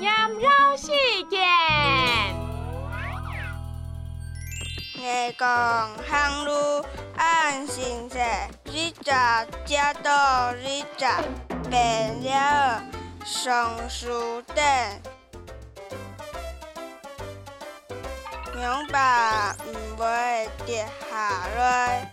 [0.00, 0.90] 羊肉事
[1.28, 1.40] 件。
[4.96, 6.84] 下讲香炉
[7.16, 8.18] 按顺序，
[8.64, 9.12] 日食
[9.66, 11.06] 食到日食，
[11.68, 12.82] 变了
[13.26, 14.62] 上书顶。
[18.54, 22.10] 明白，唔会跌下来。